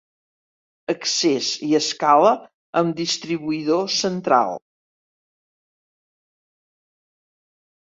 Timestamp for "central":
3.99-4.59